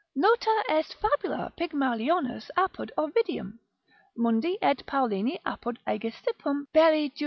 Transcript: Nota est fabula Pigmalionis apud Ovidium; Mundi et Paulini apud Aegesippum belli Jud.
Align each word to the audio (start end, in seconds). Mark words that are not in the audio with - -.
Nota 0.15 0.49
est 0.67 0.95
fabula 0.99 1.51
Pigmalionis 1.55 2.49
apud 2.57 2.91
Ovidium; 2.97 3.59
Mundi 4.17 4.57
et 4.59 4.83
Paulini 4.87 5.37
apud 5.45 5.77
Aegesippum 5.85 6.65
belli 6.73 7.09
Jud. 7.11 7.19